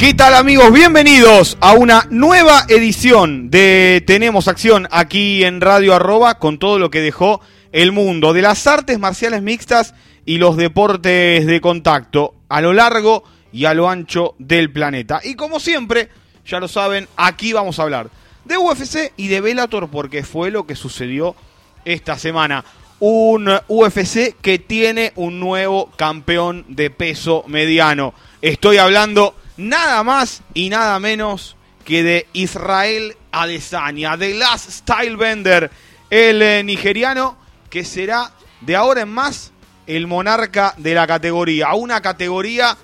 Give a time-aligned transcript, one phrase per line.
[0.00, 0.72] ¿Qué tal amigos?
[0.72, 6.90] Bienvenidos a una nueva edición de Tenemos Acción aquí en Radio Arroba con todo lo
[6.90, 9.92] que dejó el mundo de las artes marciales mixtas
[10.24, 15.20] y los deportes de contacto a lo largo y a lo ancho del planeta.
[15.22, 16.08] Y como siempre,
[16.46, 18.08] ya lo saben, aquí vamos a hablar
[18.46, 21.36] de UFC y de Bellator porque fue lo que sucedió
[21.84, 22.64] esta semana.
[23.00, 28.14] Un UFC que tiene un nuevo campeón de peso mediano.
[28.40, 35.70] Estoy hablando nada más y nada menos que de Israel Adesanya, de Last Style Bender,
[36.08, 37.36] el eh, nigeriano
[37.68, 39.52] que será de ahora en más
[39.86, 41.74] el monarca de la categoría.
[41.74, 42.76] Una categoría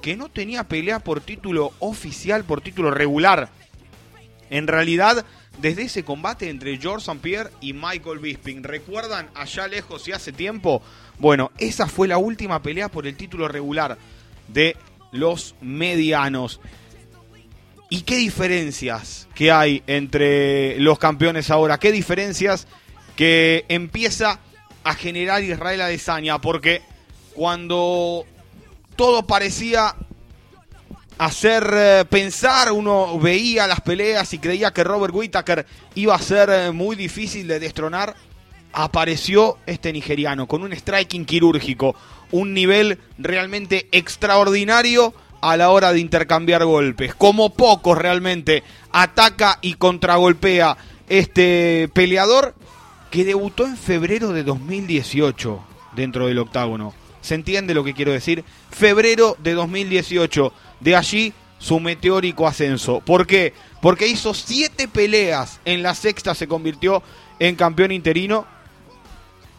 [0.00, 3.50] que no tenía pelea por título oficial, por título regular.
[4.48, 5.24] En realidad,
[5.58, 7.20] desde ese combate entre George St.
[7.20, 10.82] Pierre y Michael Bisping, ¿recuerdan allá lejos y hace tiempo?
[11.18, 13.98] Bueno, esa fue la última pelea por el título regular
[14.48, 14.76] de
[15.12, 16.60] los medianos.
[17.88, 21.78] ¿Y qué diferencias que hay entre los campeones ahora?
[21.78, 22.68] ¿Qué diferencias
[23.16, 24.38] que empieza
[24.84, 26.38] a generar Israel Adesanya?
[26.40, 26.82] Porque
[27.34, 28.24] cuando
[28.94, 29.96] todo parecía
[31.18, 36.48] hacer eh, pensar, uno veía las peleas y creía que Robert Whittaker iba a ser
[36.48, 38.14] eh, muy difícil de destronar,
[38.72, 41.94] apareció este nigeriano con un striking quirúrgico,
[42.30, 47.14] un nivel realmente extraordinario a la hora de intercambiar golpes.
[47.14, 50.76] Como pocos realmente ataca y contragolpea
[51.08, 52.54] este peleador
[53.10, 55.60] que debutó en febrero de 2018
[55.96, 56.94] dentro del octágono.
[57.20, 58.44] ¿Se entiende lo que quiero decir?
[58.70, 60.52] Febrero de 2018.
[60.80, 63.00] De allí su meteórico ascenso.
[63.00, 63.52] ¿Por qué?
[63.82, 65.60] Porque hizo siete peleas.
[65.64, 67.02] En la sexta se convirtió
[67.38, 68.46] en campeón interino.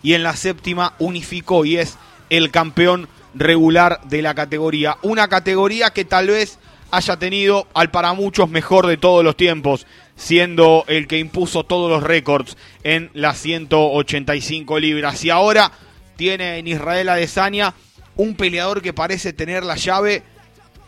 [0.04, 1.98] Y en la séptima unificó y es
[2.32, 4.98] el campeón regular de la categoría.
[5.04, 6.58] Una categoría que tal vez
[6.90, 11.92] haya tenido al para muchos mejor de todos los tiempos, siendo el que impuso todos
[11.92, 15.24] los récords en las 185 libras.
[15.26, 15.72] Y ahora
[16.16, 17.74] tiene en Israel Adesanya
[18.16, 20.24] un peleador que parece tener la llave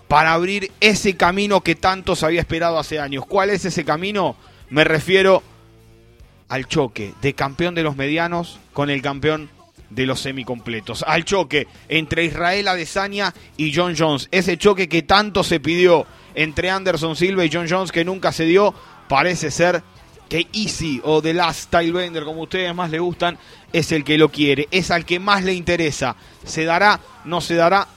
[0.08, 3.26] para abrir ese camino que tanto se había esperado hace años.
[3.26, 4.38] ¿Cuál es ese camino?
[4.70, 5.44] Me refiero
[6.48, 9.50] al choque de campeón de los medianos con el campeón
[9.94, 11.04] de los semicompletos.
[11.08, 14.28] Al choque entre Israel Adesanya y John Jones.
[14.32, 16.06] Ese choque que tanto se pidió
[16.36, 18.74] entre Anderson Silva y John Jones que nunca se dio.
[19.08, 19.84] Parece ser
[20.30, 23.38] que Easy o The Last Style Bender, como ustedes más le gustan,
[23.72, 24.68] es el que lo quiere.
[24.72, 26.16] Es al que más le interesa.
[26.44, 27.00] ¿Se dará?
[27.26, 27.88] ¿No se dará?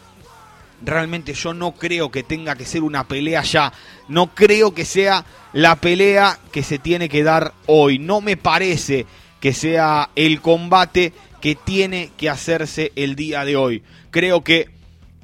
[0.82, 3.72] Realmente yo no creo que tenga que ser una pelea ya.
[4.08, 5.24] No creo que sea
[5.54, 7.98] la pelea que se tiene que dar hoy.
[7.98, 9.06] No me parece
[9.40, 11.12] que sea el combate
[11.46, 13.84] que tiene que hacerse el día de hoy.
[14.10, 14.68] Creo que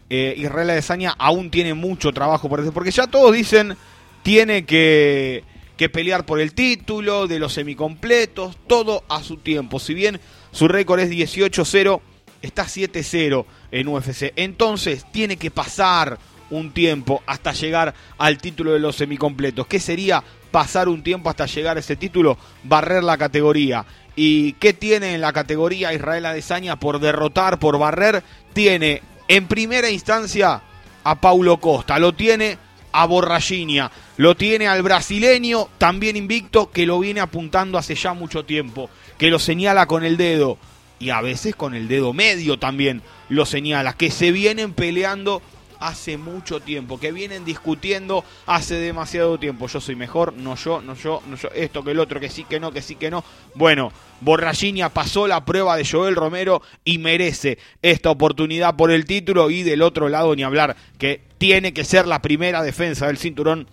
[0.09, 3.77] eh, Israel Adesanya aún tiene mucho trabajo por eso, porque ya todos dicen
[4.22, 5.43] tiene que,
[5.77, 9.81] que pelear por el título, de los semicompletos, todo a su tiempo.
[9.81, 10.21] Si bien
[10.53, 12.00] su récord es 18-0,
[12.41, 14.32] está 7-0 en UFC.
[14.37, 19.66] Entonces tiene que pasar un tiempo hasta llegar al título de los semicompletos.
[19.66, 20.22] ¿Qué sería
[20.53, 22.38] pasar un tiempo hasta llegar a ese título?
[22.62, 23.84] Barrer la categoría.
[24.15, 28.23] ¿Y qué tiene en la categoría Israel Adesanya por derrotar, por barrer?
[28.53, 30.62] Tiene en primera instancia
[31.05, 32.59] a Paulo Costa, lo tiene
[32.93, 38.44] a Borraginia, lo tiene al brasileño, también invicto, que lo viene apuntando hace ya mucho
[38.44, 40.59] tiempo, que lo señala con el dedo
[40.99, 45.43] y a veces con el dedo medio también lo señala, que se vienen peleando
[45.82, 49.67] hace mucho tiempo, que vienen discutiendo hace demasiado tiempo.
[49.67, 52.44] Yo soy mejor, no yo, no yo, no yo, esto que el otro, que sí,
[52.44, 53.25] que no, que sí, que no.
[53.55, 59.50] Bueno, Borraginia pasó la prueba de Joel Romero y merece esta oportunidad por el título
[59.50, 63.67] y del otro lado ni hablar, que tiene que ser la primera defensa del cinturón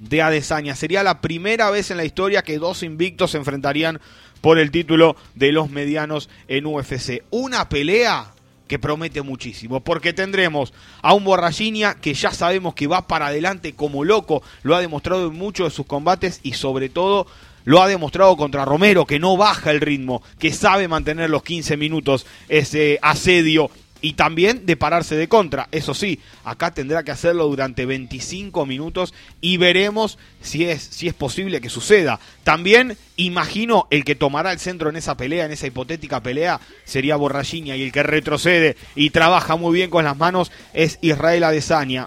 [0.00, 0.74] de Adesanya.
[0.74, 4.00] Sería la primera vez en la historia que dos invictos se enfrentarían
[4.40, 7.22] por el título de los medianos en UFC.
[7.30, 8.32] Una pelea
[8.70, 10.72] que promete muchísimo, porque tendremos
[11.02, 15.26] a un Borraginia que ya sabemos que va para adelante como loco, lo ha demostrado
[15.26, 17.26] en muchos de sus combates y sobre todo
[17.64, 21.76] lo ha demostrado contra Romero, que no baja el ritmo, que sabe mantener los 15
[21.76, 25.68] minutos ese asedio y también de pararse de contra.
[25.72, 31.14] Eso sí, acá tendrá que hacerlo durante 25 minutos y veremos si es, si es
[31.14, 32.20] posible que suceda.
[32.44, 37.16] También imagino el que tomará el centro en esa pelea, en esa hipotética pelea, sería
[37.16, 42.06] Borrachiña y el que retrocede y trabaja muy bien con las manos es Israel Adesanya,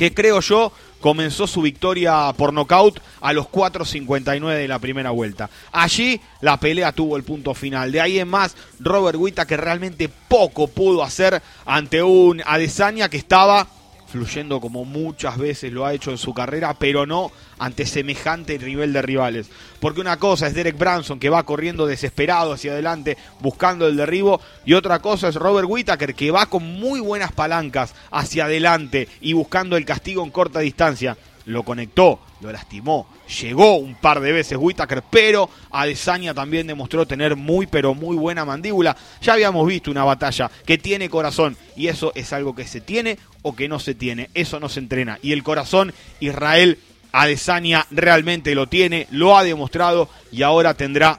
[0.00, 5.50] que creo yo comenzó su victoria por nocaut a los 4.59 de la primera vuelta.
[5.72, 7.92] Allí la pelea tuvo el punto final.
[7.92, 13.18] De ahí en más, Robert Wita que realmente poco pudo hacer ante un Adesanya que
[13.18, 13.66] estaba
[14.10, 18.92] fluyendo como muchas veces lo ha hecho en su carrera, pero no ante semejante nivel
[18.92, 19.50] de rivales.
[19.78, 24.40] Porque una cosa es Derek Branson que va corriendo desesperado hacia adelante buscando el derribo
[24.64, 29.32] y otra cosa es Robert Whittaker que va con muy buenas palancas hacia adelante y
[29.32, 31.16] buscando el castigo en corta distancia.
[31.50, 33.08] Lo conectó, lo lastimó,
[33.40, 38.44] llegó un par de veces Whittaker, pero Adesanya también demostró tener muy pero muy buena
[38.44, 38.96] mandíbula.
[39.20, 43.18] Ya habíamos visto una batalla que tiene corazón y eso es algo que se tiene
[43.42, 45.18] o que no se tiene, eso no se entrena.
[45.22, 46.78] Y el corazón, Israel
[47.10, 51.18] Adesanya realmente lo tiene, lo ha demostrado y ahora tendrá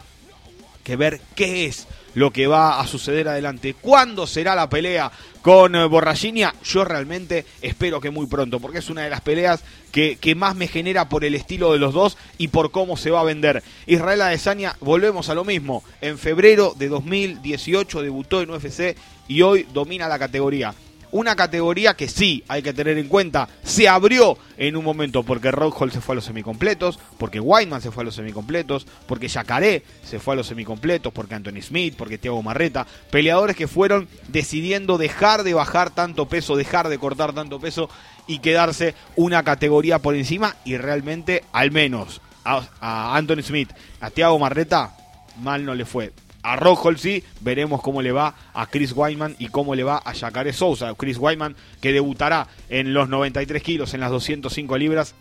[0.85, 3.75] que ver qué es lo que va a suceder adelante.
[3.79, 5.11] ¿Cuándo será la pelea
[5.41, 6.53] con eh, Borrachinia?
[6.63, 10.55] Yo realmente espero que muy pronto, porque es una de las peleas que, que, más
[10.55, 13.63] me genera por el estilo de los dos y por cómo se va a vender.
[13.87, 15.83] Israel Adesanya, volvemos a lo mismo.
[16.01, 18.95] En febrero de 2018 debutó en UFC
[19.27, 20.73] y hoy domina la categoría
[21.11, 25.51] una categoría que sí hay que tener en cuenta, se abrió en un momento porque
[25.51, 29.83] Rockhold se fue a los semicompletos, porque Whiteman se fue a los semicompletos, porque Yacaré
[30.03, 34.97] se fue a los semicompletos, porque Anthony Smith, porque Thiago Marreta, peleadores que fueron decidiendo
[34.97, 37.89] dejar de bajar tanto peso, dejar de cortar tanto peso
[38.27, 40.55] y quedarse una categoría por encima.
[40.65, 43.69] Y realmente al menos a, Anthony Smith,
[43.99, 44.95] a Thiago Marreta,
[45.41, 49.47] mal no le fue a Rockhold sí, veremos cómo le va a Chris Wyman y
[49.47, 50.93] cómo le va a Jacare Sousa.
[50.95, 55.15] Chris Wyman que debutará en los 93 kilos, en las 205 libras,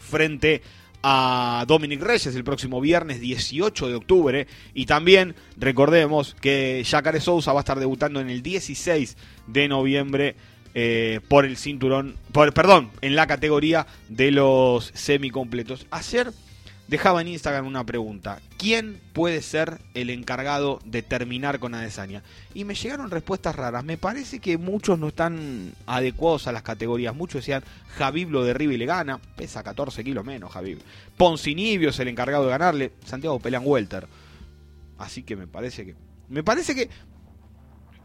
[0.00, 0.62] frente
[1.02, 4.46] a Dominic Reyes el próximo viernes 18 de octubre.
[4.72, 9.16] Y también recordemos que Jacare Sousa va a estar debutando en el 16
[9.46, 10.36] de noviembre.
[10.76, 15.86] Eh, por el cinturón, por, perdón, en la categoría de los semicompletos.
[15.92, 16.32] Ayer
[16.88, 18.40] dejaba en Instagram una pregunta.
[18.58, 22.22] ¿Quién puede ser el encargado de terminar con Adesanya?
[22.54, 23.84] Y me llegaron respuestas raras.
[23.84, 27.14] Me parece que muchos no están adecuados a las categorías.
[27.14, 27.64] Muchos decían,
[27.96, 29.18] Javib lo derriba y le gana.
[29.36, 30.80] Pesa 14 kilos menos, Javib.
[31.16, 32.92] Poncinibio es el encargado de ganarle.
[33.04, 34.06] Santiago pelean welter.
[34.98, 35.94] Así que me parece que...
[36.28, 36.88] Me parece que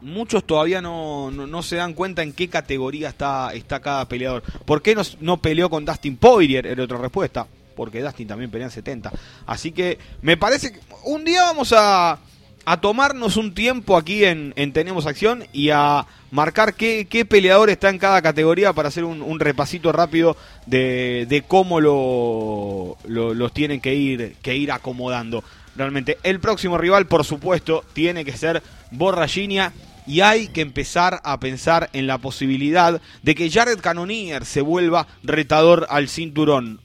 [0.02, 4.42] muchos todavía no, no, se dan cuenta en qué categoría está, está cada peleador.
[4.42, 6.66] ¿Por qué no, no peleó con Dustin Poirier?
[6.66, 7.46] Era otra respuesta
[7.80, 9.10] porque Dustin también pelea en 70.
[9.46, 12.18] Así que me parece que un día vamos a,
[12.66, 17.88] a tomarnos un tiempo aquí en, Tenemos Acción y a marcar qué, qué, peleador está
[17.88, 20.36] en cada categoría para hacer un, repasito rápido
[20.66, 25.42] de, de cómo lo, los tienen que ir, que ir acomodando.
[25.74, 29.72] Realmente, el próximo rival, por supuesto, tiene que ser Borrachinia
[30.06, 35.06] y hay que empezar a pensar en la posibilidad de que Jared Cannonier se vuelva
[35.22, 36.78] retador al cinturón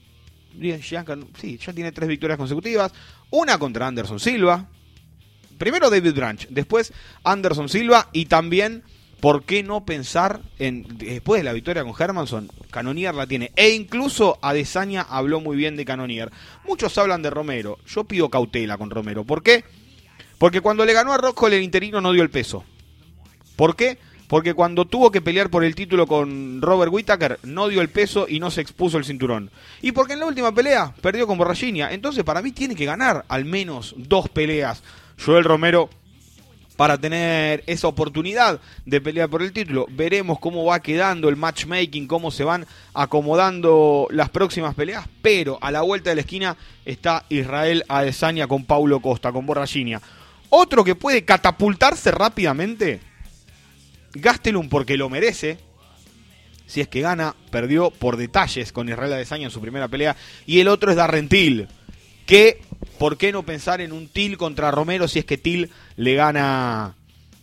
[1.39, 2.91] sí, ya tiene tres victorias consecutivas.
[3.31, 4.67] Una contra Anderson Silva.
[5.57, 6.91] Primero David Branch, después
[7.23, 8.83] Anderson Silva y también,
[9.21, 13.51] ¿por qué no pensar en, después de la victoria con Hermanson, Canonier la tiene.
[13.55, 16.29] E incluso Adesanya habló muy bien de Canonier.
[16.67, 17.79] Muchos hablan de Romero.
[17.87, 19.23] Yo pido cautela con Romero.
[19.23, 19.63] ¿Por qué?
[20.37, 22.65] Porque cuando le ganó a Rocco el interino no dio el peso.
[23.55, 23.97] ¿Por qué?
[24.27, 28.25] Porque cuando tuvo que pelear por el título con Robert Whittaker no dio el peso
[28.27, 29.51] y no se expuso el cinturón.
[29.81, 31.91] Y porque en la última pelea perdió con Borrachinia.
[31.91, 34.83] Entonces para mí tiene que ganar al menos dos peleas
[35.23, 35.89] Joel Romero
[36.75, 39.85] para tener esa oportunidad de pelear por el título.
[39.89, 45.71] Veremos cómo va quedando el matchmaking, cómo se van acomodando las próximas peleas, pero a
[45.71, 50.01] la vuelta de la esquina está Israel Adesanya con Paulo Costa, con Borrachinia.
[50.49, 52.99] Otro que puede catapultarse rápidamente
[54.15, 55.57] Gastelum porque lo merece.
[56.65, 60.15] Si es que gana, perdió por detalles con Israel Adesanya en su primera pelea.
[60.45, 61.67] Y el otro es Darrentil.
[62.25, 62.61] Que,
[62.97, 66.95] ¿por qué no pensar en un Til contra Romero si es que Til le gana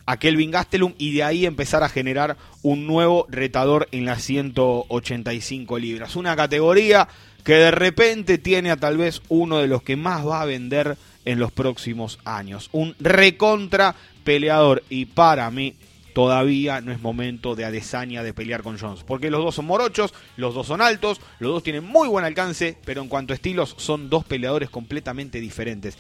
[0.05, 5.79] a Kelvin Gastelum y de ahí empezar a generar un nuevo retador en las 185
[5.79, 6.17] libras?
[6.17, 7.07] Una categoría
[7.45, 10.97] que de repente tiene a tal vez uno de los que más va a vender
[11.25, 12.69] en los próximos años.
[12.73, 15.75] Un recontra peleador y para mí
[16.13, 19.05] todavía no es momento de Adesanya de pelear con Jones.
[19.05, 22.77] Porque los dos son morochos, los dos son altos, los dos tienen muy buen alcance,
[22.85, 25.97] pero en cuanto a estilos son dos peleadores completamente diferentes.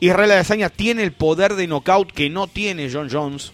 [0.00, 3.52] Israel Adesanya tiene el poder de knockout que no tiene John Jones.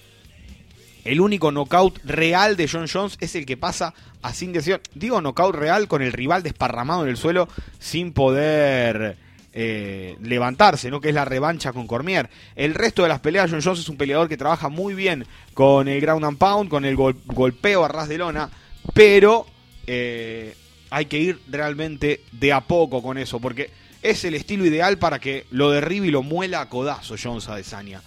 [1.04, 4.80] El único knockout real de John Jones es el que pasa a sin decisión.
[4.94, 9.16] Digo knockout real con el rival desparramado en el suelo sin poder
[9.60, 11.00] eh, levantarse, ¿no?
[11.00, 12.30] Que es la revancha con Cormier.
[12.54, 15.88] El resto de las peleas, John Jones es un peleador que trabaja muy bien con
[15.88, 18.50] el ground and pound, con el golpeo a ras de lona,
[18.94, 19.46] pero
[19.88, 20.54] eh,
[20.90, 25.18] hay que ir realmente de a poco con eso, porque es el estilo ideal para
[25.18, 28.00] que lo derribe y lo muela a codazo Jones a Desania.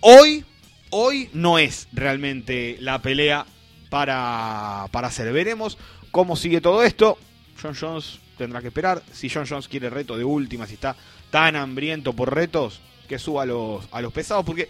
[0.00, 0.44] Hoy
[0.90, 3.46] hoy no es realmente la pelea
[3.88, 5.32] para, para hacer.
[5.32, 5.78] Veremos
[6.10, 7.16] cómo sigue todo esto.
[7.62, 9.02] John Jones tendrá que esperar.
[9.12, 10.96] Si John Jones quiere reto de última, si está
[11.30, 14.68] tan hambriento por retos, que suba a los, a los pesados, porque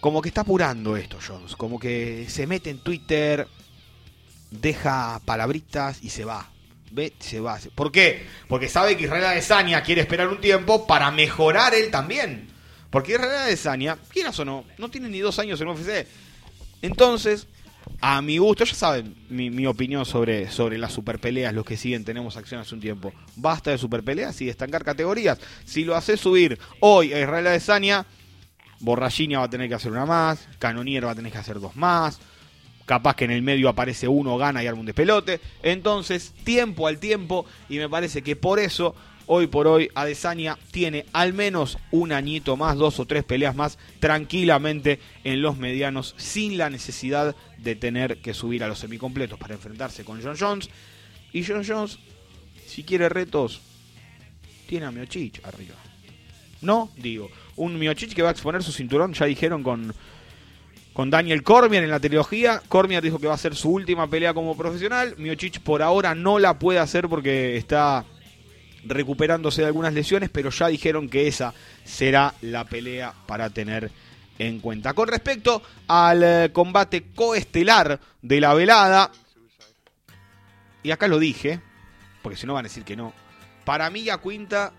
[0.00, 1.56] como que está apurando esto, Jones.
[1.56, 3.46] Como que se mete en Twitter,
[4.50, 6.50] deja palabritas y se va.
[6.90, 7.58] Ve, se va.
[7.74, 8.26] ¿Por qué?
[8.48, 12.48] Porque sabe que Israel Adesanya quiere esperar un tiempo para mejorar él también.
[12.90, 16.06] Porque Israel Adesanya, quieras o no, no tiene ni dos años en UFC.
[16.80, 17.46] Entonces,
[18.00, 22.36] a mi gusto, ya saben mi, opinión sobre, sobre las superpeleas, los que siguen, tenemos
[22.36, 23.12] acción hace un tiempo.
[23.36, 25.38] Basta de superpeleas y estancar categorías.
[25.64, 28.06] Si lo haces subir hoy a Israel Adesanya,
[28.80, 31.74] Borrachina va a tener que hacer una más, Canonier va a tener que hacer dos
[31.74, 32.20] más,
[32.86, 35.40] capaz que en el medio aparece uno, gana y arma un despelote.
[35.62, 38.94] Entonces, tiempo al tiempo, y me parece que por eso
[39.30, 43.78] Hoy por hoy, Adesanya tiene al menos un añito más, dos o tres peleas más,
[44.00, 49.52] tranquilamente en los medianos, sin la necesidad de tener que subir a los semicompletos para
[49.52, 50.70] enfrentarse con John Jones.
[51.34, 51.98] Y John Jones,
[52.66, 53.60] si quiere retos,
[54.66, 55.74] tiene a Miochich arriba.
[56.62, 59.92] No, digo, un Miochich que va a exponer su cinturón, ya dijeron con,
[60.94, 62.62] con Daniel Cormier en la trilogía.
[62.66, 65.16] Cormier dijo que va a ser su última pelea como profesional.
[65.18, 68.06] Miochich por ahora no la puede hacer porque está
[68.88, 71.54] recuperándose de algunas lesiones, pero ya dijeron que esa
[71.84, 73.90] será la pelea para tener
[74.38, 74.94] en cuenta.
[74.94, 79.10] Con respecto al eh, combate coestelar de la velada,
[80.82, 81.60] y acá lo dije,
[82.22, 83.12] porque si no van a decir que no,
[83.64, 84.72] para mí Quinta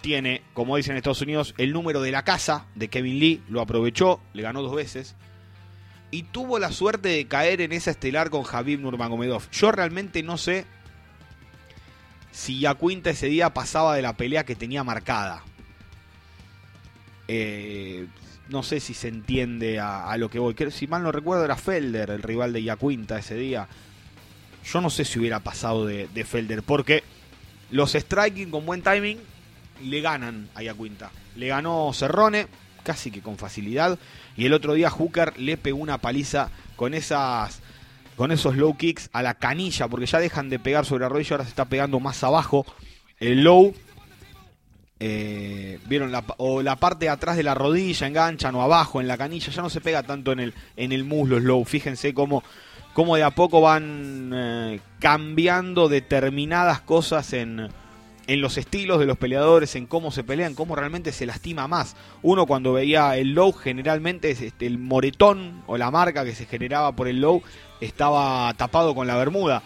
[0.00, 3.60] tiene, como dicen en Estados Unidos, el número de la casa de Kevin Lee, lo
[3.60, 5.16] aprovechó, le ganó dos veces.
[6.10, 9.48] Y tuvo la suerte de caer en esa estelar con Javib Nurmagomedov.
[9.50, 10.66] Yo realmente no sé
[12.32, 15.44] si Yacuinta ese día pasaba de la pelea que tenía marcada.
[17.28, 18.08] Eh,
[18.48, 20.56] no sé si se entiende a, lo que voy.
[20.70, 23.68] Si mal no recuerdo, era Felder, el rival de Yacuinta ese día.
[24.64, 27.04] Yo no sé si hubiera pasado de, Felder, porque
[27.70, 29.18] los striking con buen timing
[29.82, 31.10] le ganan a Yacuinta.
[31.36, 32.46] Le ganó Cerrone,
[32.82, 33.98] casi que con facilidad.
[34.36, 37.60] Y el otro día Hooker le pegó una paliza con esas
[38.16, 41.34] con esos low kicks a la canilla, porque ya dejan de pegar sobre la rodilla,
[41.34, 42.66] ahora se está pegando más abajo.
[43.18, 43.74] El low,
[45.00, 49.08] eh, vieron la, o la parte de atrás de la rodilla enganchan o abajo en
[49.08, 51.64] la canilla, ya no se pega tanto en el, en el muslo low.
[51.64, 52.42] Fíjense cómo,
[52.92, 57.68] cómo de a poco van eh, cambiando determinadas cosas en,
[58.26, 61.96] en los estilos de los peleadores, en cómo se pelean, cómo realmente se lastima más.
[62.22, 66.92] Uno cuando veía el low, generalmente este, el moretón o la marca que se generaba
[66.92, 67.42] por el low
[67.80, 69.62] estaba tapado con la bermuda.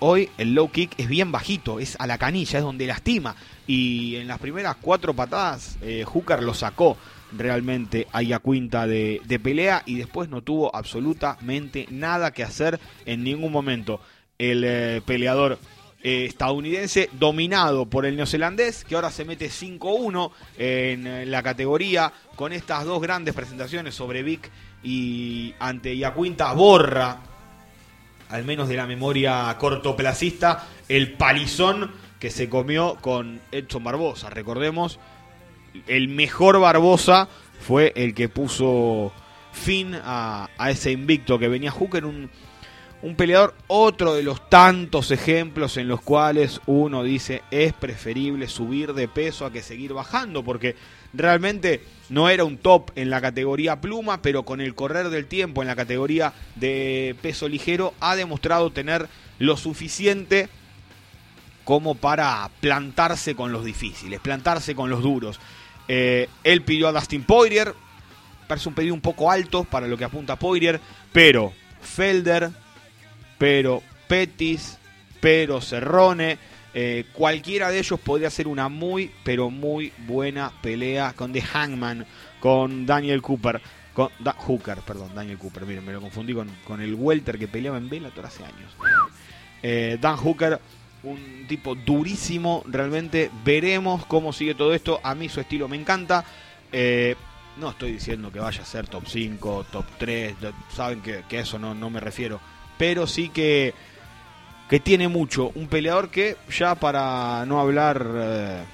[0.00, 3.36] Hoy el low kick es bien bajito, es a la canilla, es donde lastima.
[3.68, 6.96] Y en las primeras cuatro patadas, eh, Hooker lo sacó
[7.36, 13.22] realmente a Yacuinta de, de pelea y después no tuvo absolutamente nada que hacer en
[13.22, 14.00] ningún momento.
[14.38, 15.58] El eh, peleador
[16.02, 22.52] eh, estadounidense dominado por el neozelandés, que ahora se mete 5-1 en la categoría con
[22.52, 24.50] estas dos grandes presentaciones sobre Vic
[24.82, 27.20] y ante Yacuinta borra
[28.32, 34.30] al menos de la memoria cortoplacista, el palizón que se comió con Edson Barbosa.
[34.30, 34.98] Recordemos,
[35.86, 37.28] el mejor Barbosa
[37.60, 39.12] fue el que puso
[39.52, 42.30] fin a, ese invicto que venía Hooker, un,
[43.02, 48.94] un peleador, otro de los tantos ejemplos en los cuales uno dice es preferible subir
[48.94, 50.76] de peso a que seguir bajando, porque
[51.12, 55.62] realmente no era un top en la categoría pluma, pero con el correr del tiempo
[55.62, 59.08] en la categoría de peso ligero ha demostrado tener
[59.40, 60.48] lo suficiente
[61.64, 65.40] como para plantarse con los difíciles, plantarse con los duros.
[65.88, 67.74] Eh, él pidió a Dustin Poirier,
[68.46, 70.80] parece un pedido un poco alto para lo que apunta Poirier,
[71.12, 72.50] pero Felder,
[73.42, 74.78] pero Pettis,
[75.20, 76.38] pero Cerrone,
[76.74, 82.06] eh, cualquiera de ellos podría ser una muy, pero muy buena pelea con The Hangman,
[82.38, 83.60] con Daniel Cooper.
[83.94, 84.10] Con
[84.46, 85.66] Hooker, perdón, Daniel Cooper.
[85.66, 88.76] Miren, me lo confundí con, el Welter que peleaba en Bellator hace años.
[89.60, 90.60] Eh, Dan Hooker,
[91.02, 92.62] un tipo durísimo.
[92.68, 95.00] Realmente veremos cómo sigue todo esto.
[95.02, 96.24] A mí su estilo me encanta.
[96.70, 97.16] Eh,
[97.58, 100.36] No estoy diciendo que vaya a ser top 5, top 3,
[100.72, 102.40] saben que, que eso no, no me refiero.
[102.78, 103.74] Pero sí que,
[104.68, 105.52] que tiene mucho.
[105.54, 108.64] Un peleador que ya para no hablar eh,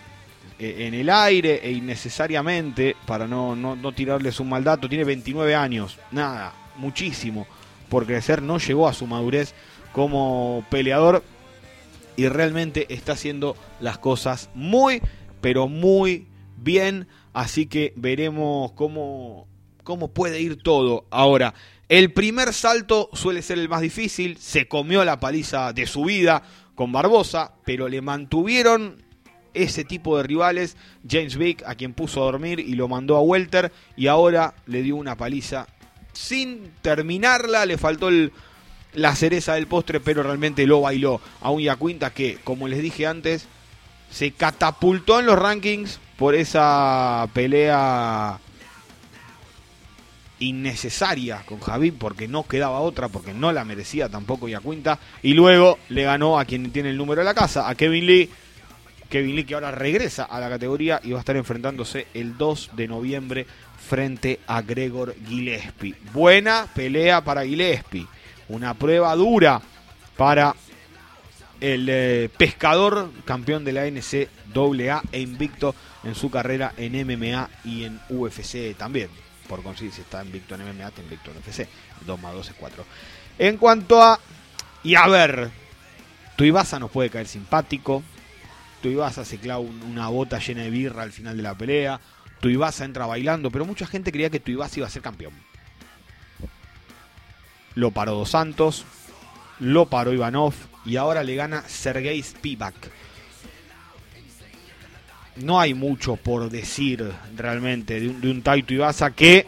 [0.58, 5.54] en el aire e innecesariamente, para no, no, no tirarles un mal dato, tiene 29
[5.54, 5.98] años.
[6.10, 7.46] Nada, muchísimo
[7.88, 8.42] por crecer.
[8.42, 9.54] No llegó a su madurez
[9.92, 11.22] como peleador
[12.16, 15.00] y realmente está haciendo las cosas muy,
[15.40, 16.26] pero muy
[16.56, 17.06] bien.
[17.32, 19.46] Así que veremos cómo,
[19.84, 21.04] cómo puede ir todo.
[21.10, 21.54] Ahora,
[21.88, 24.36] el primer salto suele ser el más difícil.
[24.38, 26.42] Se comió la paliza de su vida
[26.74, 29.02] con Barbosa, pero le mantuvieron
[29.54, 30.76] ese tipo de rivales.
[31.08, 34.82] James Vick, a quien puso a dormir y lo mandó a Welter, y ahora le
[34.82, 35.66] dio una paliza
[36.12, 37.64] sin terminarla.
[37.64, 38.10] Le faltó
[38.92, 43.06] la cereza del postre, pero realmente lo bailó a un Yacuinta que, como les dije
[43.06, 43.46] antes,
[44.10, 48.40] se catapultó en los rankings por esa pelea
[50.40, 55.78] innecesaria con Javi porque no quedaba otra, porque no la merecía tampoco Yacuinta, y luego
[55.88, 58.30] le ganó a quien tiene el número de la casa, a Kevin Lee.
[59.08, 62.72] Kevin Lee que ahora regresa a la categoría y va a estar enfrentándose el 2
[62.74, 63.46] de noviembre
[63.88, 65.94] frente a Gregor Gillespie.
[66.12, 68.06] Buena pelea para Gillespie
[68.48, 69.60] una prueba dura
[70.16, 70.54] para
[71.60, 77.84] el eh, pescador campeón de la NCAA e invicto en su carrera en MMA y
[77.84, 79.08] en UFC también.
[79.48, 81.66] Por conseguir, si está invicto en MMA, está invicto en UFC.
[82.06, 82.84] 2 más 2 es 4.
[83.38, 84.20] En cuanto a.
[84.84, 85.50] Y a ver,
[86.36, 88.02] Tuibasa nos puede caer simpático.
[88.82, 92.00] Tuibasa se clava una bota llena de birra al final de la pelea.
[92.40, 95.32] Tuibasa entra bailando, pero mucha gente creía que Tuibasa iba a ser campeón
[97.78, 98.84] lo paró Dos Santos,
[99.60, 100.52] lo paró Ivanov
[100.84, 102.74] y ahora le gana Sergei Spivak.
[105.38, 109.46] No hay mucho por decir realmente de un, de Taito Ibasa que.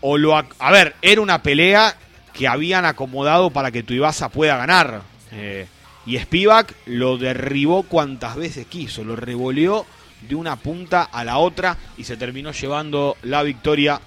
[0.00, 1.96] O lo, a, ver, era una pelea
[2.32, 5.02] que habían acomodado para que Tuibasa pueda ganar.
[5.32, 5.66] Eh,
[6.04, 9.84] y Spivak lo derribó cuantas veces quiso, lo revoleó
[10.20, 14.00] de una punta a la otra y se terminó llevando la victoria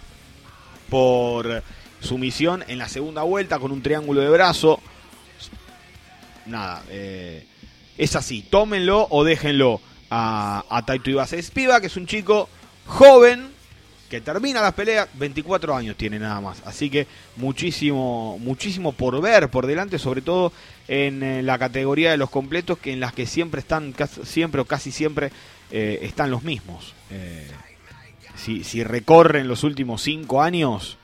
[0.89, 1.63] por
[1.99, 4.79] sumisión en la segunda vuelta con un triángulo de brazo.
[6.45, 7.45] Nada, eh,
[7.99, 12.49] es así, tómenlo o déjenlo a, a Taito Ibase Spiva, que es un chico
[12.87, 13.49] joven
[14.09, 16.63] que termina las peleas, 24 años tiene nada más.
[16.65, 20.51] Así que muchísimo, muchísimo por ver por delante, sobre todo
[20.87, 24.65] en, eh, la categoría de los completos, que en las que siempre están, siempre o
[24.65, 25.31] casi siempre
[25.69, 26.95] eh, están los mismos.
[28.35, 30.97] si, si recorren los últimos 5 años,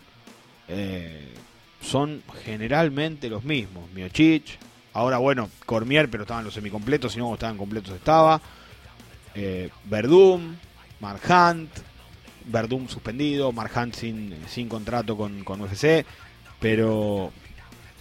[0.67, 1.27] eh,
[1.81, 3.89] son generalmente los mismos.
[3.91, 4.57] Miochich,
[4.95, 8.41] ahora bueno, Cormier, pero estaban los semicompletos, si no estaban completos estaba.
[9.35, 10.55] Eh, Verdum,
[11.01, 11.69] Mark Hunt,
[12.45, 16.05] Verdum suspendido, Mark Hunt sin, sin contrato con, con UFC,
[16.61, 17.33] pero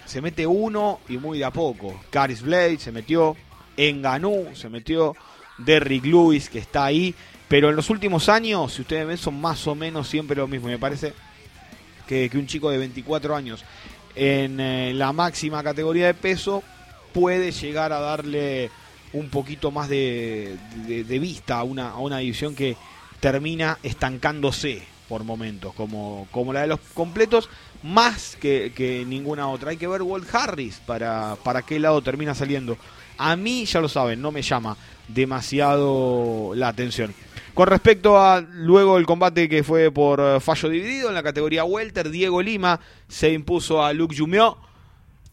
[0.05, 2.01] se mete uno y muy de a poco.
[2.11, 3.37] Caris Blade se metió,
[3.77, 5.17] Enganú se metió,
[5.59, 7.13] Derrick Lewis que está ahí,
[7.49, 10.69] pero en los últimos años, si ustedes ven, son más o menos siempre lo mismo.
[10.69, 11.13] Me parece
[12.07, 13.65] que, un chico de 24 años
[14.15, 16.63] en eh, la máxima categoría de peso
[17.15, 18.71] puede llegar a darle
[19.15, 20.59] un poquito más de,
[21.09, 22.77] vista a una, a una división que
[23.21, 27.49] termina estancándose por momentos, como, como la de los completos,
[27.83, 29.71] más que, ninguna otra.
[29.71, 32.77] Hay que ver Walt Harris para, para qué lado termina saliendo.
[33.17, 37.15] A mí, ya lo saben, no me llama demasiado la atención.
[37.55, 41.65] Con respecto a luego el combate que fue por eh, fallo dividido en la categoría
[41.65, 44.59] welter, Diego Lima se impuso a Luke Jumio.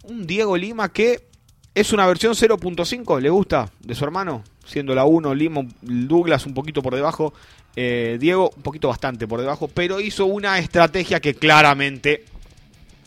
[0.03, 1.30] Un Diego Lima que
[1.73, 3.71] es una versión 0.5, ¿le gusta?
[3.79, 7.33] De su hermano, siendo la 1, Lima, Douglas un poquito por debajo,
[7.75, 12.25] eh, Diego un poquito bastante por debajo, pero hizo una estrategia que claramente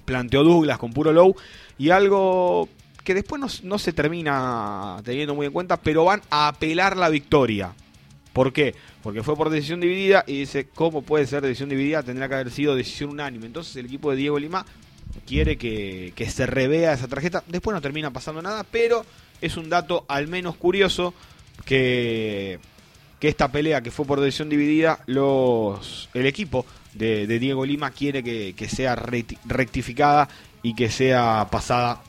[0.05, 1.35] planteó Douglas con puro low
[1.77, 2.68] y algo
[3.05, 7.11] que después no, no se termina teniendo muy en cuenta, pero van a apelar la
[7.11, 7.74] victoria.
[8.33, 8.74] ¿Por qué?
[9.03, 12.03] Porque fue por decisión dividida y dice, ¿cómo puede ser decisión dividida?
[12.03, 13.46] Tendrá que haber sido decisión unánime.
[13.46, 14.64] Entonces el equipo de Diego Lima
[15.27, 17.42] quiere que, se revea esa tarjeta.
[17.46, 19.05] Después no termina pasando nada, pero
[19.40, 21.14] es un dato al menos curioso
[21.64, 22.59] que,
[23.20, 28.22] que esta pelea que fue por decisión dividida, los, el equipo de, Diego Lima quiere
[28.22, 30.29] que, que sea rectificada
[30.62, 32.03] y que sea pasada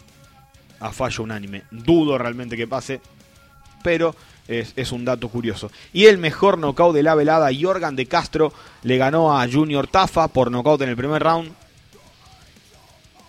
[0.79, 1.63] a fallo unánime.
[1.71, 3.01] Dudo realmente que pase,
[3.83, 4.15] pero
[4.47, 5.71] es, un dato curioso.
[5.93, 10.27] Y el mejor knockout de la velada, Jorgan de Castro, le ganó a Junior Tafa
[10.27, 11.51] por knockout en el primer round.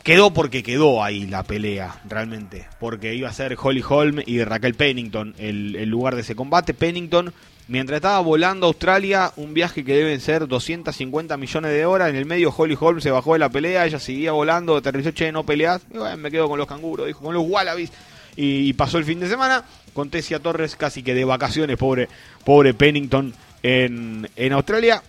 [0.07, 2.69] Quedó porque quedó ahí la pelea, realmente.
[2.79, 6.75] Porque iba a ser Holly Holm y Raquel Pennington el, el lugar de ese combate.
[6.75, 7.35] Pennington,
[7.67, 12.11] mientras estaba volando a Australia, un viaje que deben ser 250 millones de horas.
[12.11, 15.33] En el medio, Holly Holm se bajó de la pelea, ella seguía volando, aterrizó, che,
[15.33, 15.83] no peleas.
[15.93, 17.91] Y me quedo con los canguros, dijo, con los wallabies.
[18.37, 22.09] Y, y pasó el fin de semana con Tessia Torres casi que de vacaciones, pobre,
[22.45, 25.03] pobre Pennington en, en Australia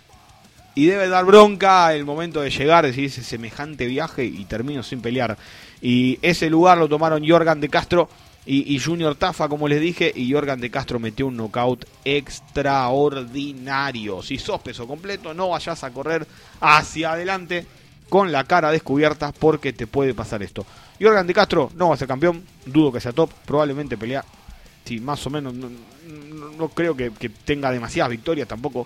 [0.78, 5.02] y debe dar bronca el momento de llegar, decir ese semejante viaje y termino sin
[5.02, 5.36] pelear.
[5.82, 8.08] Y ese lugar lo tomaron Jorgan de Castro
[8.46, 14.22] y, Junior Tafa, como les dije, y Jorgan de Castro metió un knockout extraordinario.
[14.22, 16.28] Si sos peso completo, no vayas a correr
[16.62, 17.66] hacia adelante
[18.08, 20.63] con la cara descubierta porque te puede pasar esto.
[21.02, 24.24] Jorgan de Castro no va a ser campeón, dudo que sea top, probablemente pelea,
[24.86, 28.86] si más o menos, no, creo que, que tenga demasiadas victorias tampoco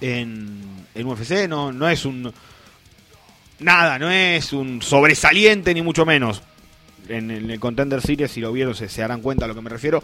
[0.00, 2.32] en, en UFC, no, no es un...
[3.60, 6.42] Nada, no es un sobresaliente ni mucho menos.
[7.08, 9.70] En, el Contender Series, si lo vieron, se, se darán cuenta a lo que me
[9.70, 10.02] refiero.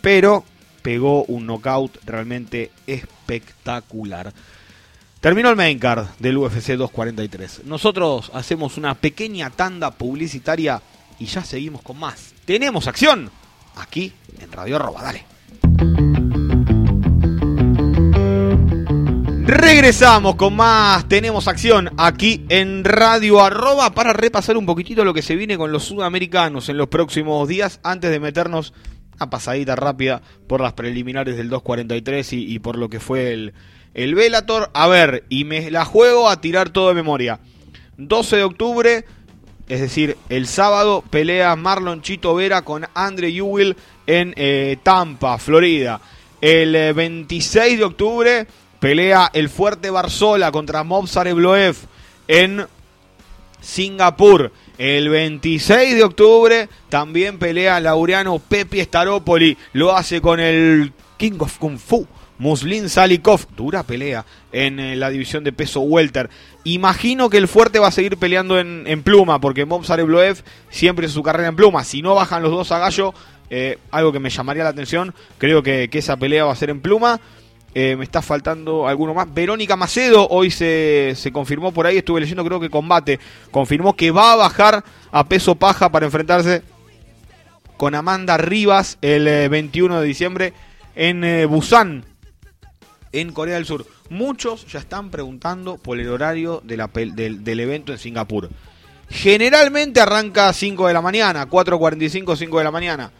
[0.00, 0.44] Pero
[0.82, 4.32] pegó un knockout realmente espectacular.
[5.20, 7.64] Terminó el main card del UFC 243.
[7.64, 10.80] Nosotros hacemos una pequeña tanda publicitaria
[11.18, 12.34] y ya seguimos con más.
[12.46, 13.30] Tenemos acción
[13.76, 15.02] aquí en Radio Arroba.
[15.02, 15.29] Dale.
[19.42, 25.22] Regresamos con más, tenemos acción aquí en Radio Arroba para repasar un poquitito lo que
[25.22, 28.74] se viene con los sudamericanos en los próximos días antes de meternos
[29.18, 33.54] a pasadita rápida por las preliminares del 243 y, y por lo que fue el,
[33.94, 34.70] el Velator.
[34.74, 37.40] A ver, y me la juego a tirar todo de memoria.
[37.96, 39.04] 12 de octubre,
[39.68, 43.76] es decir, el sábado pelea Marlon Chito Vera con Andre Ewell
[44.06, 46.00] en eh, Tampa, Florida.
[46.40, 48.46] El 26 eh, de octubre
[48.80, 51.76] Pelea el fuerte Barzola contra Movsar Ebloev
[52.26, 52.66] en
[53.60, 54.52] Singapur.
[54.78, 59.58] El 26 de octubre también pelea Laureano Pepe Staropoli.
[59.74, 62.06] Lo hace con el King of Kung Fu.
[62.38, 66.30] Muslin Salikov, dura pelea en eh, la división de peso welter.
[66.64, 71.12] Imagino que el fuerte va a seguir peleando en, pluma, porque Movsar Ebloev siempre es
[71.12, 71.84] su carrera en pluma.
[71.84, 73.12] Si no bajan los dos a gallo,
[73.50, 76.70] eh, algo que me llamaría la atención, creo que, que esa pelea va a ser
[76.70, 77.20] en pluma.
[77.74, 79.32] Eh, me está faltando alguno más.
[79.32, 83.20] Verónica Macedo, hoy se, se, confirmó por ahí, estuve leyendo creo que combate.
[83.50, 86.62] Confirmó que va a bajar a peso paja para enfrentarse
[87.76, 90.52] con Amanda Rivas el 21 eh, de diciembre
[90.96, 92.04] en eh, Busan,
[93.12, 93.86] en Corea del Sur.
[94.08, 98.50] Muchos ya están preguntando por el horario del, del evento en Singapur.
[99.08, 103.12] Generalmente arranca a 5 de la mañana, 4.45, 5 de la mañana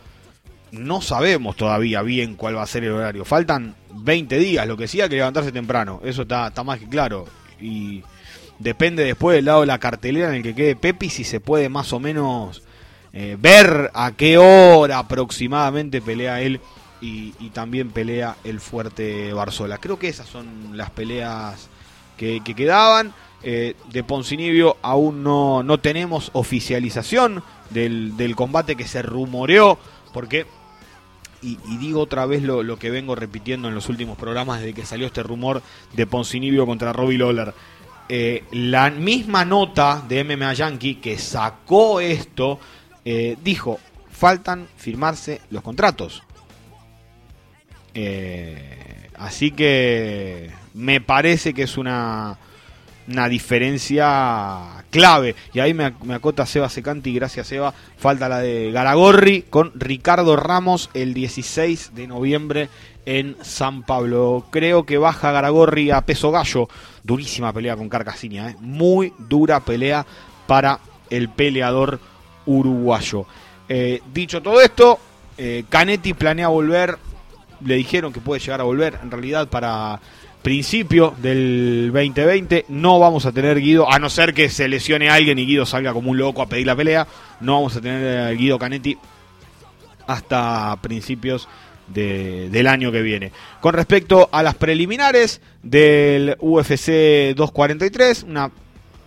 [0.73, 3.25] no sabemos todavía bien cuál va a ser el horario.
[3.25, 6.01] Faltan 20 días, lo que hay que levantarse temprano.
[6.05, 7.27] Eso está, está más que claro.
[7.61, 8.03] Y
[8.59, 11.69] depende después del lado de la cartelera en el que quede Pepi si se puede
[11.69, 12.63] más o menos
[13.13, 16.61] eh, ver a qué hora aproximadamente pelea él
[17.01, 19.79] y, también pelea el fuerte Barzola.
[19.79, 21.69] Creo que esas son las peleas
[22.17, 23.15] que, quedaban.
[23.43, 29.79] Eh, de Poncinibio aún no, no tenemos oficialización del, del combate que se rumoreó
[30.13, 30.47] porque
[31.43, 35.07] y, digo otra vez lo, que vengo repitiendo en los últimos programas desde que salió
[35.07, 37.55] este rumor de Poncinibio contra Robbie Lawler.
[38.09, 42.59] Eh, la misma nota de MMA Yankee que sacó esto
[43.05, 43.79] eh, dijo,
[44.11, 46.23] faltan firmarse los contratos.
[47.95, 52.37] Eh, así que me parece que es una
[53.09, 55.35] una diferencia clave.
[55.53, 57.75] Y ahí me, acota Seba Secanti, gracias Seba.
[57.97, 62.69] Falta la de Garagorri con Ricardo Ramos el 16 de noviembre
[63.07, 64.47] en San Pablo.
[64.51, 66.69] Creo que baja Garagorri a peso gallo.
[67.03, 68.57] Durísima pelea con Carcasinia, ¿eh?
[68.61, 70.05] muy dura pelea
[70.47, 71.99] para el peleador
[72.47, 73.27] uruguayo.
[73.69, 74.99] Eh, dicho todo esto,
[75.39, 76.99] eh, Canetti planea volver.
[77.65, 80.01] Le dijeron que puede llegar a volver en realidad para
[80.43, 85.39] principio del 2020 no vamos a tener Guido, a no ser que se lesione alguien
[85.39, 87.07] y Guido salga como un loco a pedir la pelea,
[87.41, 88.97] no vamos a tener Guido Canetti
[90.07, 91.49] hasta principios
[91.87, 93.33] del año que viene.
[93.61, 98.51] Con respecto a las preliminares del UFC 243, una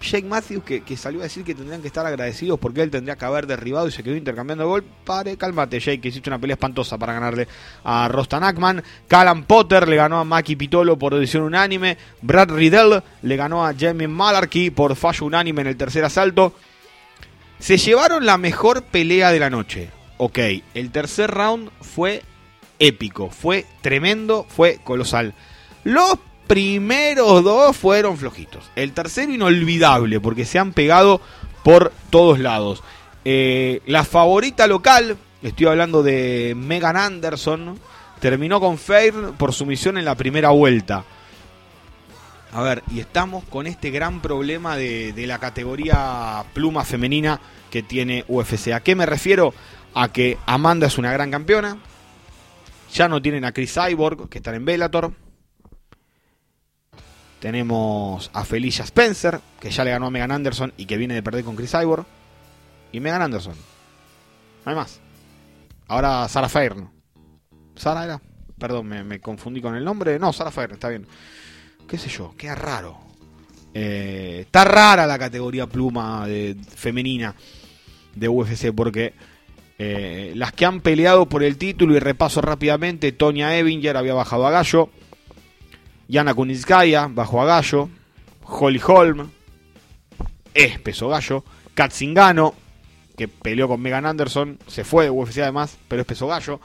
[0.04, 3.26] Jake Matthews que, salió a decir que tendrían que estar agradecidos porque él tendría que
[3.26, 4.84] haber derribado y se quedó intercambiando gol.
[5.04, 7.48] Pare, cálmate, Jake, que hiciste una pelea espantosa para ganarle
[7.84, 8.84] a Rostan Ackman.
[9.08, 11.98] Callan Potter le ganó a Maki Pitolo por decisión unánime.
[12.22, 16.54] Brad Riddell le ganó a Jamie Malarkey por fallo unánime en el tercer asalto.
[17.60, 19.90] Se llevaron la mejor pelea de la noche.
[20.18, 20.40] Ok,
[20.74, 22.22] el tercer round fue
[22.78, 25.34] épico, fue tremendo, fue colosal.
[25.84, 28.70] Los primeros dos fueron flojitos.
[28.76, 31.22] El tercero inolvidable porque se han pegado
[31.64, 32.84] por todos lados.
[33.26, 37.80] Eh, la favorita local, estoy hablando de Megan Anderson,
[38.20, 41.06] terminó con Fair por sumisión en la primera vuelta.
[42.54, 47.40] A ver, y estamos con este gran problema de, la categoría pluma femenina
[47.72, 48.74] que tiene UFC.
[48.74, 49.56] ¿A qué me refiero?
[49.96, 51.78] A que Amanda es una gran campeona.
[52.94, 55.14] Ya no tienen a Chris Cyborg, que está en Bellator.
[57.44, 61.22] Tenemos a Felicia Spencer, que ya le ganó a Megan Anderson y que viene de
[61.22, 62.06] perder con Chris Cyborg.
[62.94, 63.54] Y Megan Anderson.
[64.64, 65.02] No hay más.
[65.90, 66.90] Ahora Sarah Fairn.
[67.76, 68.22] ¿Sara era?
[68.58, 70.18] Perdón, me, confundí con el nombre.
[70.20, 71.06] No, Sarah Fairn, está bien.
[71.86, 72.34] ¿Qué sé yo?
[72.38, 72.98] Qué raro.
[73.74, 77.36] Eh, está rara la categoría pluma de, femenina
[78.16, 79.16] de UFC porque
[79.78, 84.48] eh, las que han peleado por el título y repaso rápidamente, Tonya Evinger había bajado
[84.48, 84.92] a Gallo.
[86.08, 87.90] Yana Kunitskaya bajó a Gallo.
[88.46, 89.30] Holly Holm
[90.54, 91.44] es peso gallo.
[91.74, 92.54] Katzingano,
[93.18, 96.60] que peleó con Megan Anderson, se fue de UFC además, pero es peso gallo.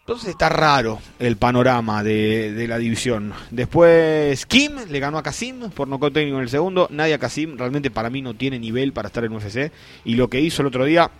[0.00, 3.34] Entonces está raro el panorama de, la división.
[3.50, 6.88] Después Kim le ganó a Kasim por no técnico en el segundo.
[6.90, 9.70] Nadia Kasim realmente para mí no tiene nivel para estar en UFC.
[10.06, 11.10] Y lo que hizo el otro día,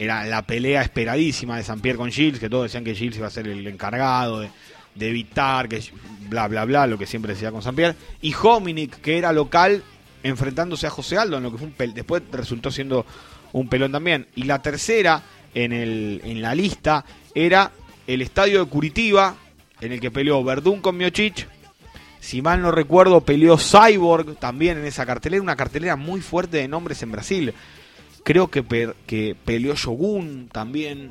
[0.00, 3.26] Era la pelea esperadísima de San Pierre con Gilles, que todos decían que Gilles iba
[3.26, 4.50] a ser el encargado de,
[4.98, 5.82] evitar que
[6.26, 7.96] bla bla bla, lo que siempre decía con San Pierre.
[8.22, 9.82] Y Hominic, que era local,
[10.22, 13.04] enfrentándose a José Aldo, en lo que fue un después resultó siendo
[13.52, 14.26] un pelón también.
[14.34, 17.70] Y la tercera en, el, en la lista era
[18.06, 19.36] el estadio de Curitiba,
[19.82, 21.46] en el que peleó Verdún con Miochich.
[22.20, 26.68] Si mal no recuerdo, peleó Cyborg también en esa cartelera, una cartelera muy fuerte de
[26.68, 27.54] nombres en Brasil.
[28.24, 28.64] Creo que,
[29.06, 31.10] que peleó Shogun también.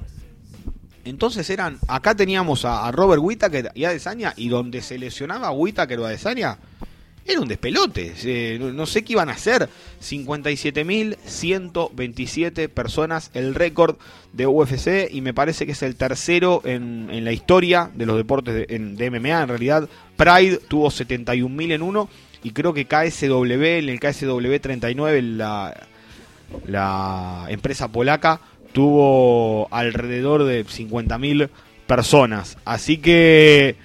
[1.05, 1.79] Entonces eran.
[1.87, 4.33] Acá teníamos a, Robert Whittaker y a Desaña.
[4.37, 6.57] Y donde se lesionaba Whittaker o a Desaña.
[7.25, 8.59] Era un despelote.
[8.59, 9.69] no, sé qué iban a hacer.
[10.01, 13.31] 57.127 personas.
[13.33, 13.97] El récord
[14.33, 15.09] de UFC.
[15.11, 18.65] Y me parece que es el tercero en, en la historia de los deportes de,
[18.67, 19.43] de MMA.
[19.43, 22.09] En realidad, Pride tuvo 71.000 en uno.
[22.43, 25.87] Y creo que KSW, en el KSW 39, la
[26.65, 28.41] la empresa polaca
[28.73, 31.49] tuvo alrededor de 50.000
[31.87, 32.57] personas.
[32.65, 33.77] Así que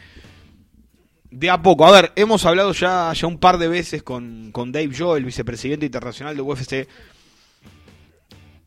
[1.34, 1.86] de a poco.
[1.86, 5.24] A ver, hemos hablado ya, ya un par de veces con, con Dave Joe, el
[5.24, 6.88] vicepresidente internacional de UFC.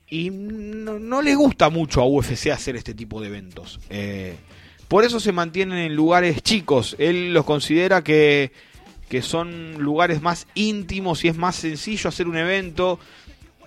[0.09, 3.79] Y no, le gusta mucho a UFC hacer este tipo de eventos.
[3.89, 4.35] Eh,
[4.87, 6.95] por eso se mantienen en lugares chicos.
[6.97, 8.51] Él los considera que,
[9.09, 12.99] que son lugares más íntimos y es más sencillo hacer un evento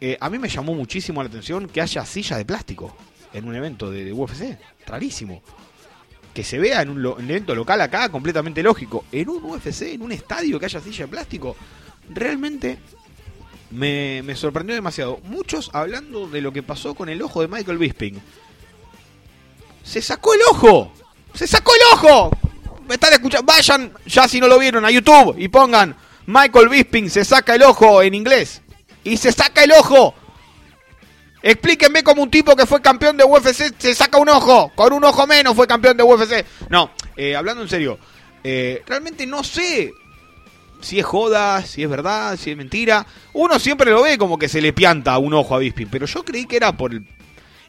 [0.00, 2.96] eh, a mí me llamó muchísimo la atención que haya sillas de plástico
[3.32, 4.58] en un evento de, UFC.
[4.86, 5.42] Rarísimo.
[6.32, 9.04] Que se vea en un, evento local acá, completamente lógico.
[9.12, 11.56] En un UFC, en un estadio que haya silla de plástico,
[12.08, 12.78] realmente
[13.70, 15.18] me, sorprendió demasiado.
[15.24, 18.20] Muchos hablando de lo que pasó con el ojo de Michael Bisping.
[19.82, 20.92] ¡Se sacó el ojo!
[21.34, 22.30] ¡Se sacó el ojo!
[22.88, 23.52] Me están escuchando.
[23.52, 27.62] Vayan, ya si no lo vieron, a YouTube y pongan Michael Bisping se saca el
[27.62, 28.62] ojo en inglés
[29.04, 30.14] y se saca el ojo.
[31.42, 34.70] Explíquenme cómo un tipo que fue campeón de UFC se saca un ojo.
[34.74, 36.44] Con un ojo menos fue campeón de UFC.
[36.68, 37.98] No, eh, hablando en serio.
[38.44, 39.92] Eh, realmente no sé
[40.80, 43.06] si es joda, si es verdad, si es mentira.
[43.32, 45.88] Uno siempre lo ve como que se le pianta un ojo a Bisping.
[45.88, 47.06] Pero yo creí que era por el...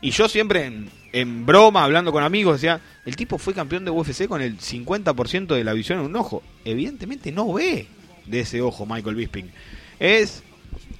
[0.01, 3.91] Y yo siempre en, en broma, hablando con amigos, decía, el tipo fue campeón de
[3.91, 6.43] UFC con el 50% de la visión en un ojo.
[6.65, 7.87] Evidentemente no ve
[8.25, 9.51] de ese ojo Michael Bisping.
[9.99, 10.43] Es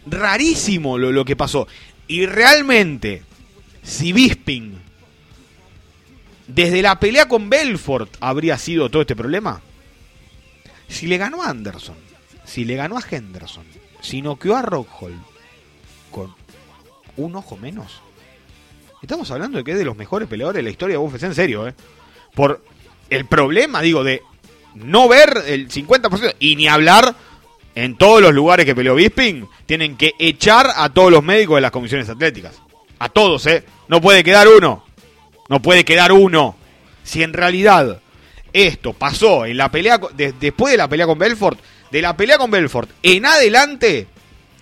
[0.06, 1.68] rarísimo lo, que pasó.
[2.08, 3.24] Y realmente,
[3.84, 4.80] si Bisping
[6.48, 9.62] desde la pelea con Belfort habría sido todo este problema,
[10.88, 11.96] si le ganó a Anderson,
[12.44, 13.66] si le ganó a Henderson,
[14.02, 15.22] si noqueó a Rockhold,
[16.10, 16.36] con
[17.16, 18.02] un ojo menos.
[19.02, 21.36] Estamos hablando de que es de los mejores peleadores de la historia de UFC, en
[21.36, 21.74] serio, ¿eh?
[22.36, 22.64] Por
[23.10, 24.22] el problema, digo, de
[24.76, 27.16] no ver el 50% y ni hablar
[27.76, 31.62] en todos los lugares que peleó Bisping, tienen que echar a todos los médicos de
[31.62, 32.62] las comisiones atléticas.
[33.00, 33.64] A todos, ¿eh?
[33.88, 34.86] No puede quedar uno.
[35.50, 36.56] No puede quedar uno.
[37.04, 38.00] Si en realidad
[38.54, 40.00] esto pasó en la pelea
[40.40, 44.08] después de la pelea con Belfort, de la pelea con Belfort en adelante,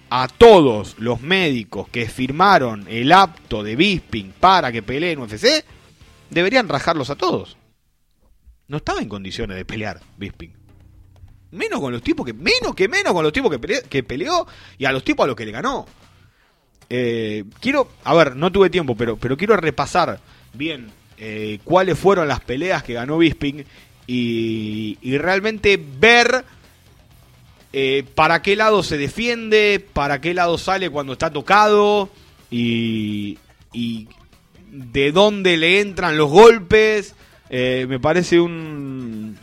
[0.09, 5.63] a todos los médicos que firmaron el apto de Bisping para que pelee en UFC,
[6.29, 7.57] deberían rajarlos a todos.
[8.67, 10.58] No estaba en condiciones de pelear Bisping.
[11.51, 12.33] Menos con los tipos que.
[12.33, 15.45] Menos que menos con los tipos que, peleó y a los tipos a los que
[15.45, 15.85] le ganó.
[16.89, 17.89] Eh, quiero.
[18.03, 20.19] A ver, no tuve tiempo, pero, pero quiero repasar
[20.53, 23.65] bien eh, cuáles fueron las peleas que ganó Bisping
[24.07, 26.45] y, y realmente ver
[27.71, 32.09] eh, para qué lado se defiende, para qué lado sale cuando está tocado
[32.49, 33.37] y,
[34.71, 37.15] de dónde le entran los golpes.
[37.49, 39.37] Eh, me parece un,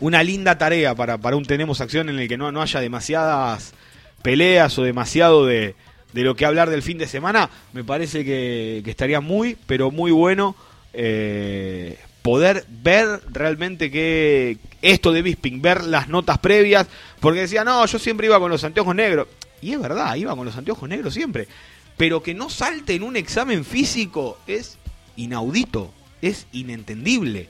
[0.00, 3.74] una linda tarea para, para un Tenemos Acción en el que no, no haya demasiadas
[4.22, 5.74] peleas o demasiado de,
[6.12, 7.50] de, lo que hablar del fin de semana.
[7.72, 10.54] Me parece que, estaría muy, pero muy bueno.
[10.92, 16.86] Eh, poder ver realmente que esto de Bisping, ver las notas previas,
[17.20, 19.28] porque decía, no, yo siempre iba con los anteojos negros.
[19.60, 21.48] Y es verdad, iba con los anteojos negros siempre.
[21.96, 24.78] Pero que no salte en un examen físico es
[25.16, 27.48] inaudito, es inentendible.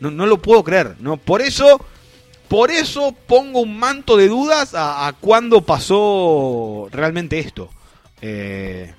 [0.00, 0.96] No, no lo puedo creer.
[1.00, 1.84] No, por eso,
[2.48, 7.70] por eso pongo un manto de dudas a, a cuándo pasó realmente esto.
[8.20, 8.94] Eh,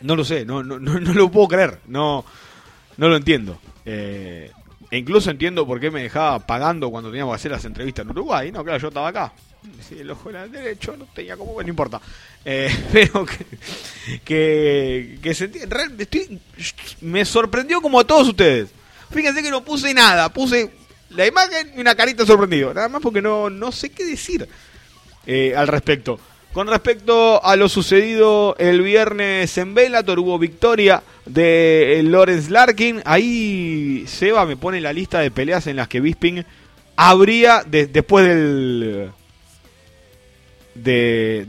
[0.00, 1.80] no lo sé, no, no, no, no lo puedo creer.
[1.86, 2.24] No,
[2.96, 3.58] no lo entiendo.
[3.84, 4.50] Eh,
[4.90, 8.10] e incluso entiendo por qué me dejaba pagando cuando teníamos que hacer las entrevistas en
[8.10, 8.50] Uruguay.
[8.50, 9.32] No, claro, yo estaba acá.
[9.86, 12.00] Sí, el ojo era derecho, no tenía como, no importa.
[12.44, 13.26] Eh, pero
[14.24, 16.40] que, que, estoy,
[17.02, 18.70] me sorprendió como a todos ustedes.
[19.10, 20.70] Fíjense que no puse nada, puse
[21.10, 22.72] la imagen y una carita sorprendido.
[22.72, 24.48] Nada más porque no, no sé qué decir
[25.26, 26.20] eh, al respecto.
[26.52, 33.02] Con respecto a lo sucedido el viernes en Bellator, hubo victoria de Lawrence Larkin.
[33.04, 36.44] Ahí Seba me pone la lista de peleas en las que Bisping
[36.96, 39.10] habría, después del...
[40.74, 41.46] De,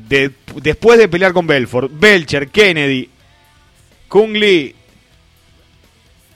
[0.62, 3.10] después de pelear con Belfort, Belcher, Kennedy,
[4.08, 4.76] Kung Lee,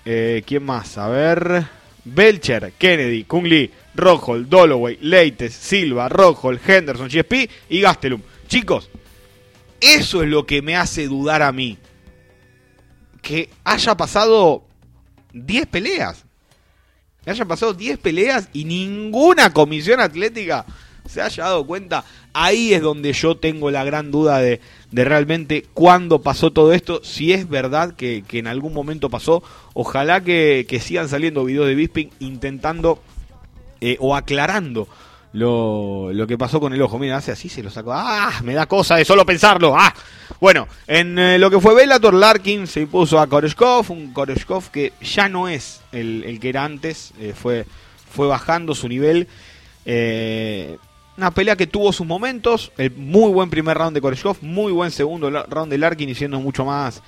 [0.06, 0.98] eh, ¿quién más?
[0.98, 1.66] A ver,
[2.04, 8.22] Belcher, Kennedy, Kung Lee, Rockhold, Dolloway, Leites, Silva, Rockhold, Henderson, GSP y Gastelum.
[8.48, 8.90] Chicos,
[9.82, 11.78] eso es lo que me hace dudar a mí.
[13.22, 14.64] Que haya pasado
[15.34, 16.24] 10 peleas.
[17.24, 20.66] Que hayan pasado 10 peleas y ninguna comisión atlética
[21.08, 22.04] se haya dado cuenta.
[22.34, 24.60] Ahí es donde yo tengo la gran duda de,
[25.04, 27.02] realmente cuándo pasó todo esto.
[27.04, 29.44] Si es verdad que, en algún momento pasó.
[29.74, 33.02] Ojalá que, sigan saliendo videos de Bisping intentando
[33.82, 34.88] eh, o aclarando
[35.36, 36.98] lo, lo que pasó con el ojo.
[36.98, 37.92] Mira, hace así, se lo sacó.
[37.94, 38.42] ¡Ah!
[38.44, 39.76] Me da cosa de solo pensarlo.
[39.78, 39.94] ¡Ah!
[40.40, 44.94] Bueno, en eh, lo que fue Bellator, Larkin se impuso a Koreshkov, un Koreshkov que
[45.02, 47.66] ya no es el, que era antes, eh, fue,
[48.10, 49.28] fue bajando su nivel.
[49.86, 50.78] Eh,
[51.18, 54.92] una pelea que tuvo sus momentos, el muy buen primer round de Koreshkov, muy buen
[54.92, 57.02] segundo round de Larkin y siendo mucho más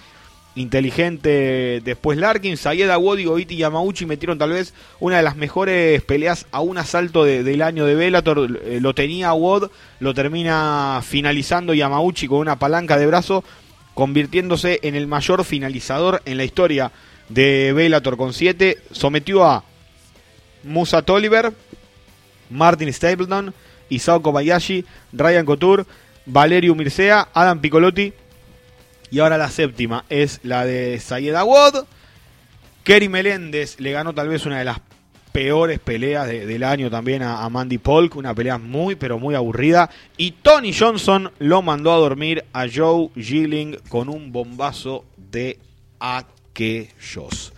[0.56, 6.02] inteligente después Larkin, Sayed Awod y Goiti Yamauchi metieron tal vez una de las mejores
[6.02, 11.74] peleas a un asalto del año de Bellator, eh, lo tenía Awod, lo termina finalizando
[11.74, 13.44] Yamauchi con una palanca de brazo,
[13.94, 16.92] convirtiéndose en el mayor finalizador en la historia
[17.30, 18.18] de Bellator.
[18.18, 19.64] Con 7, sometió a
[20.64, 21.54] Musa Toliver,
[22.50, 23.54] Martin Stapleton,
[23.90, 25.86] Isao Kobayashi, Ryan Couture,
[26.26, 28.14] Valerio Mircea, Adam Piccolotti,
[29.10, 31.86] y ahora la séptima es la de Sayed Awad.
[32.84, 34.80] Kerry Meléndez le ganó tal vez una de las
[35.32, 39.90] peores peleas del año también a, Mandy Polk, una pelea muy pero muy aburrida.
[40.18, 45.60] Y Tony Johnson lo mandó a dormir a Joe Gilling con un bombazo de
[46.00, 47.54] aquellos.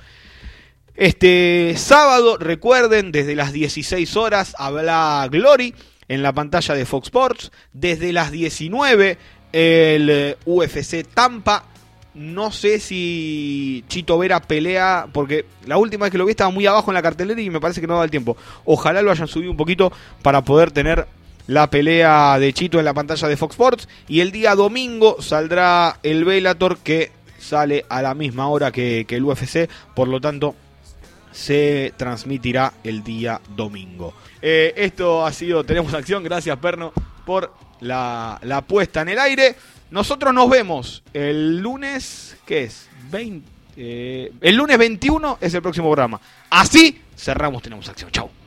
[0.93, 5.73] Este sábado, recuerden, desde las 16 horas habla Glory
[6.09, 7.51] en la pantalla de Fox Sports.
[7.71, 9.17] Desde las 19
[9.53, 11.63] el eh, UFC Tampa.
[12.15, 16.65] No sé si Chito Vera pelea, porque la última vez que lo vi estaba muy
[16.65, 18.35] abajo en la cartelera y me parece que no da el tiempo.
[18.65, 21.07] Ojalá lo hayan subido un poquito para poder tener
[21.47, 23.87] la pelea de Chito en la pantalla de Fox Sports.
[24.07, 29.23] Y el día domingo saldrá el Velator que sale a la misma hora que, el
[29.23, 29.69] UFC.
[29.95, 30.55] Por lo tanto,
[31.31, 34.13] se transmitirá el día domingo.
[34.41, 36.23] Eh, esto ha sido Tenemos Acción.
[36.23, 36.93] Gracias, Perno,
[37.25, 39.55] por la, puesta en el aire.
[39.91, 42.89] Nosotros nos vemos el lunes, ¿qué es?
[43.11, 46.19] 20, eh, el lunes 21 es el próximo programa.
[46.49, 48.11] Así cerramos Tenemos Acción.
[48.11, 48.38] Chau.